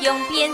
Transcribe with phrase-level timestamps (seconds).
[0.00, 0.52] 用鞭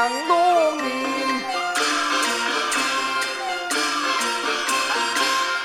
[0.00, 0.86] 策马少年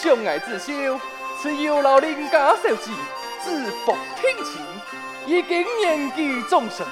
[0.00, 0.70] 相爱自修，
[1.42, 2.92] 是有劳邻家小姐，
[3.42, 4.62] 自薄天情，
[5.26, 6.86] 已经年纪终身，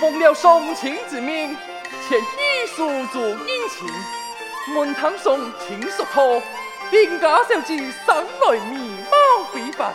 [0.00, 1.56] 奉了送亲之命，
[2.06, 3.88] 前去诉诸殷勤，
[4.68, 6.42] 门堂上听说托，
[6.90, 9.92] 邻家小姐生来面貌非凡，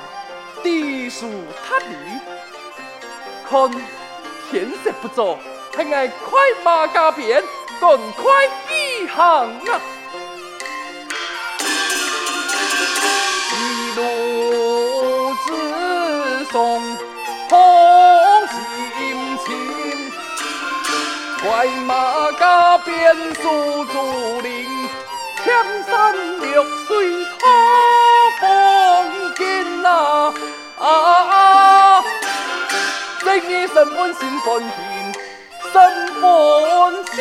[0.63, 1.27] 地处
[1.61, 1.95] 塔里，
[3.49, 3.69] 看
[4.49, 5.37] 天色不早，
[5.75, 7.43] 还爱快马加鞭，
[7.81, 9.81] 赶快起行啊！
[16.49, 16.81] 送
[17.49, 17.80] 红
[21.43, 24.67] 快马加鞭诉竹林，
[25.43, 26.53] 千山绿
[26.87, 27.43] 水好
[28.39, 28.43] 风
[29.35, 30.31] 景啊！
[30.77, 32.03] 啊啊！
[33.21, 34.67] 这一生欢心欢喜，
[35.73, 35.81] 生
[36.21, 37.17] 欢心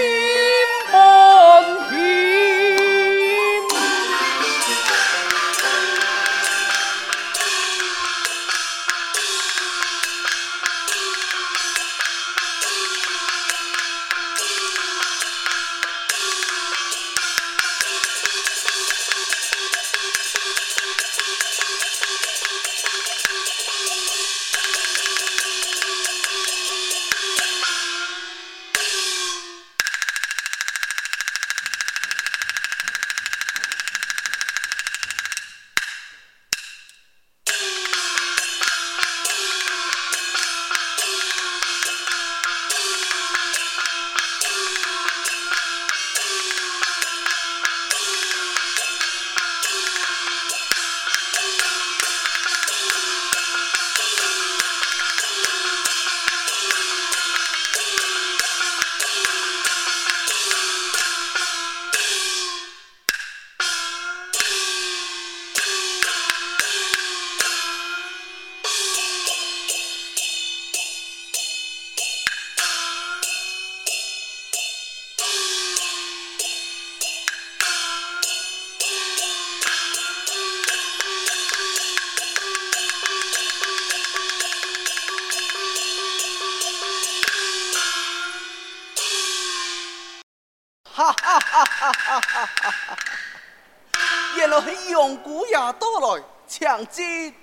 [96.61, 97.35] 来，抢进。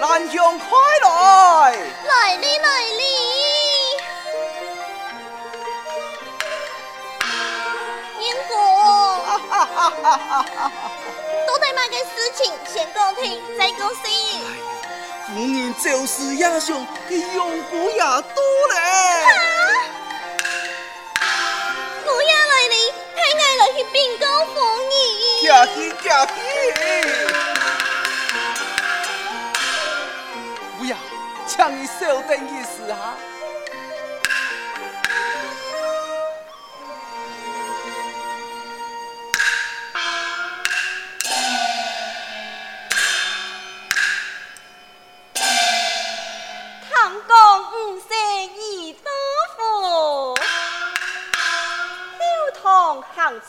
[0.00, 0.68] 兰香快
[1.02, 1.76] 来！
[2.08, 3.02] 来哩来哩！
[8.20, 8.56] 英国。
[9.18, 9.88] 哈哈哈！
[10.02, 10.72] 哈哈哈！
[11.46, 14.40] 都在忙个事情，先讲听，再讲戏。
[15.28, 15.74] 夫人。
[15.82, 18.93] 就是亚雄的永姑也多嘞。
[25.44, 25.54] 人。
[25.54, 26.32] 驾起驾起！
[30.78, 30.96] 不要，
[31.46, 33.14] 请你稍等一时哈。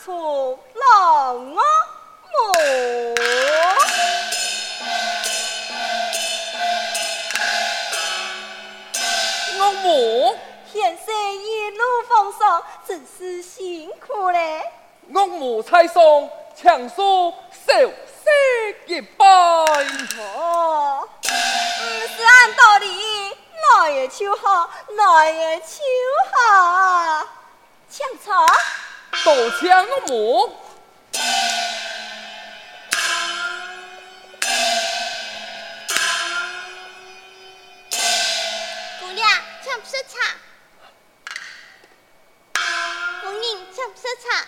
[0.04, 1.62] 出老母，我
[12.96, 14.62] 真是辛苦嘞。
[15.12, 18.30] 我母才送强叔受谢
[18.86, 19.26] 一拜。
[20.18, 23.36] 哦，不是按道理，
[23.82, 25.82] 来也秋好，来也秋
[26.32, 27.28] 好，
[27.90, 28.34] 请坐。
[29.24, 30.56] 多枪我母，
[39.00, 39.28] 姑娘，
[39.62, 40.34] 请喝茶。
[40.38, 40.45] 夫
[43.76, 44.46] 人，请喝茶。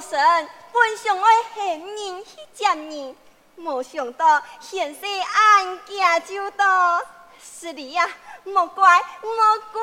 [0.00, 0.18] 神
[0.72, 3.16] 本想爱献人去接你，
[3.54, 7.00] 没想到现世案件就到，
[7.40, 8.06] 是你呀，
[8.42, 9.80] 莫怪莫怪。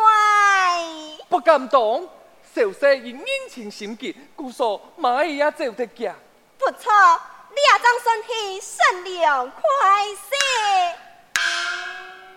[1.27, 2.07] 不敢当，
[2.53, 6.13] 小生因恩情心结，故说蚂蚁也走得家。
[6.57, 6.91] 不错，
[7.49, 9.61] 你也张身体善良快
[10.15, 10.35] 些。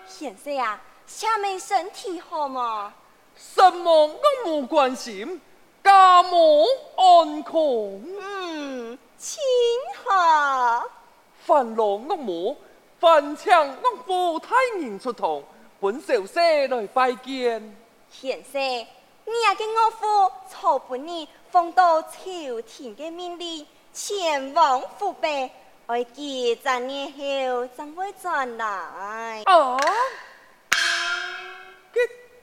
[0.06, 2.94] 现世啊，下面身体好吗？
[3.36, 5.40] 什么我无关心。
[5.82, 6.64] 家母
[6.96, 9.42] 安康，嗯，亲
[10.04, 10.84] 好。
[11.44, 12.56] 烦恼我无，
[13.00, 15.42] 烦请我父太人出堂，
[15.80, 17.76] 本小生来拜见。
[18.08, 18.86] 现世，
[19.26, 22.10] 你也跟我父草本你奉到朝
[22.66, 25.50] 廷的命令，前往湖北，
[25.86, 29.42] 而几十年后怎会转来。
[29.46, 29.76] 啊？
[31.92, 32.00] 这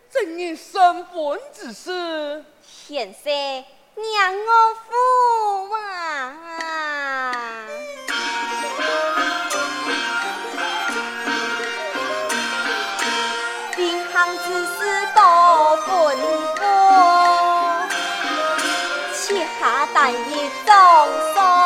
[0.10, 2.46] 正是身份之事。
[2.64, 3.32] 现在
[3.96, 7.68] 娘我父啊，
[19.82, 21.61] 且下但愿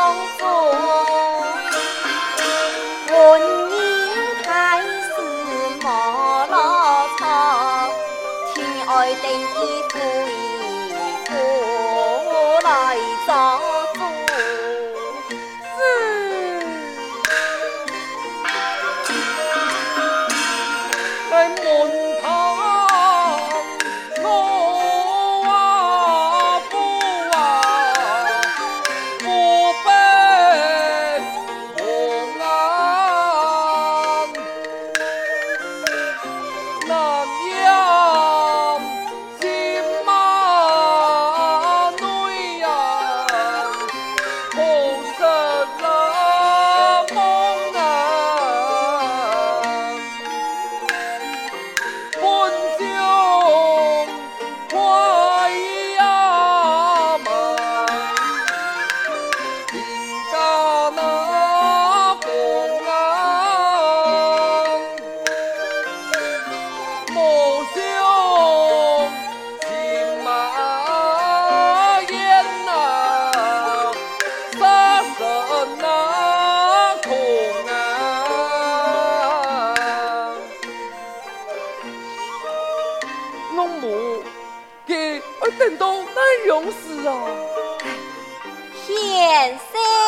[89.45, 90.04] 粉丝。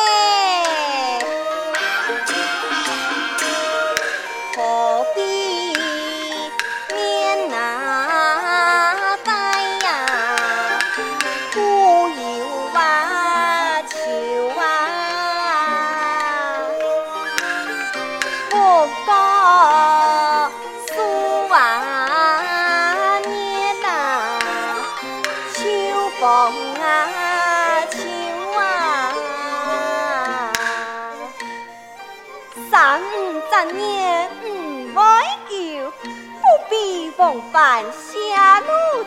[37.58, 38.66] 犯下路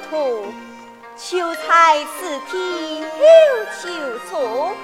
[0.10, 0.44] 途，
[1.16, 3.06] 求财似天有
[3.82, 3.88] 求
[4.28, 4.76] 出，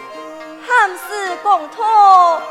[0.65, 2.41] 寒食共托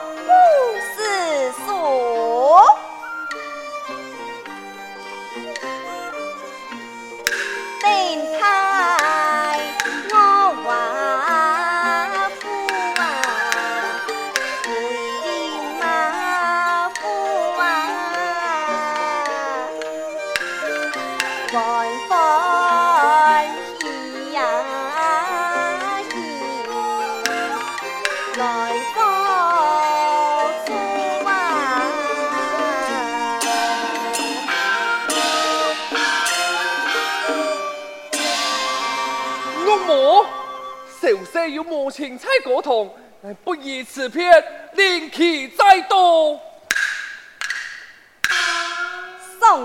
[44.07, 45.81] 此片，另起再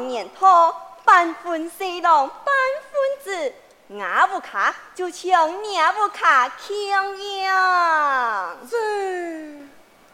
[0.07, 2.45] 年头，办婚西郎，半
[2.89, 3.53] 分子，
[3.99, 8.57] 阿不卡就像你阿不卡强样。
[8.67, 8.77] 这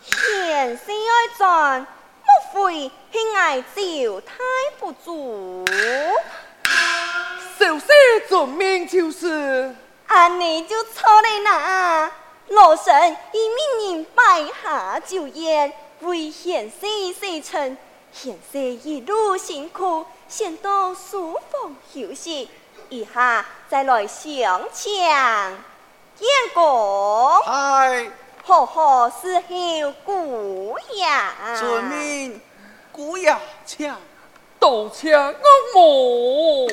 [0.02, 1.88] 现世爱转，
[2.52, 4.36] 莫非是爱招太
[4.78, 5.64] 不足？
[7.58, 7.88] 小生
[8.28, 9.74] 遵命就是。
[10.08, 12.12] 安尼就错了啦！
[12.50, 17.78] 老神已命人摆下酒宴，为贤婿洗尘。
[18.14, 22.50] 贤婿一路辛苦，先到书房休息，
[22.90, 24.90] 一下再来上场
[26.20, 27.42] 演歌。
[27.46, 28.10] 嗨，
[28.44, 31.06] 好好伺候姑爷。
[31.60, 32.42] 遵命，
[32.92, 33.36] 姑爷
[33.66, 33.94] 请。
[34.60, 35.34] 多谢阿
[35.76, 36.68] 母。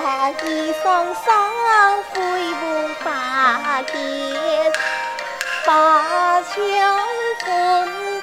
[0.00, 2.20] 一双双飞
[2.52, 2.54] 舞
[3.04, 3.92] 把剑，
[5.66, 6.52] 把枪
[7.44, 7.48] 分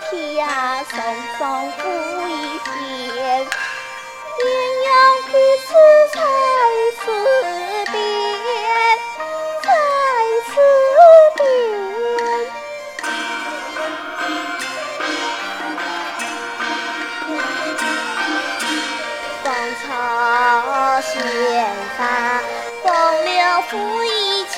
[0.09, 0.43] 撇，
[0.89, 0.95] 双
[1.37, 1.79] 双飞
[2.65, 3.45] 仙，
[4.37, 4.45] 鸳
[4.85, 4.89] 鸯
[5.27, 5.31] 彼
[5.67, 5.69] 此
[6.13, 6.17] 在
[7.05, 7.05] 思。
[23.69, 23.75] 亏
[24.49, 24.57] 前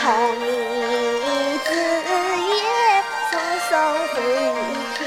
[0.00, 0.04] 同
[0.40, 1.68] 你子
[2.48, 2.58] 夜
[3.30, 3.34] 双
[3.68, 3.70] 双
[4.08, 4.14] 回
[4.98, 5.00] 天。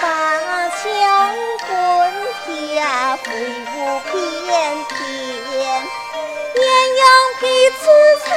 [0.00, 0.06] 把
[0.70, 0.80] 枪
[1.66, 1.68] 棍
[2.46, 2.48] 铁
[3.24, 3.26] 回
[3.74, 4.12] 舞翩
[4.88, 4.96] 翩
[6.54, 6.60] 鸳
[7.00, 7.02] 鸯
[7.40, 7.42] 彼
[7.80, 7.82] 此
[8.24, 8.28] 成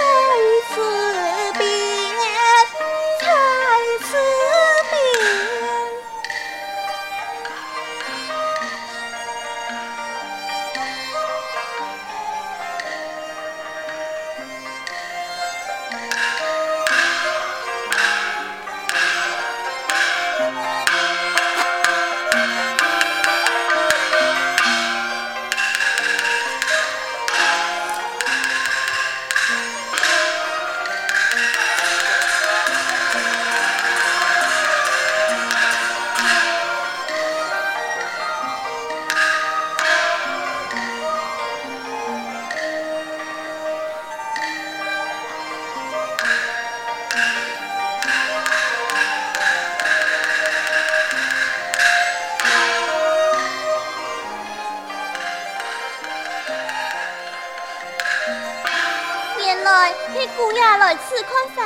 [60.91, 61.15] 来此
[61.55, 61.63] 看？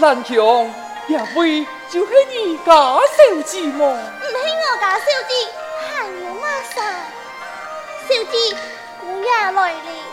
[0.00, 0.68] 兰兄，
[1.06, 3.86] 也会就是你家小姐吗？
[3.86, 4.36] 唔系
[4.72, 5.46] 我家小弟，
[5.86, 6.82] 还有妈啥？
[8.08, 8.56] 小弟，
[9.00, 10.03] 姑爷来了。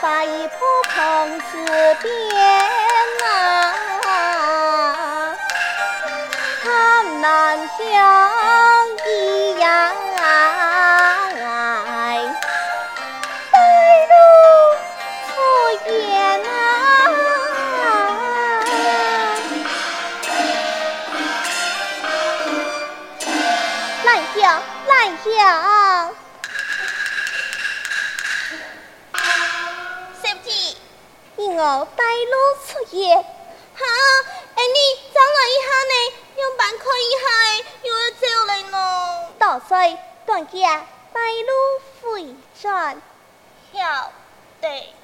[0.00, 0.56] 把一铺
[0.94, 1.56] 棚子
[2.02, 2.10] 边
[3.24, 3.74] 啊，
[6.62, 7.84] 看南疆
[9.06, 9.55] 一。
[31.66, 33.84] 我带路出夜，哈！
[34.54, 35.94] 哎，你走来一下呢，
[36.36, 37.26] 用板块一下，
[37.82, 39.28] 又要走来呢。
[39.36, 41.50] 大帅，断家带路
[42.02, 43.02] 回转，
[43.72, 44.12] 晓
[44.60, 44.94] 得。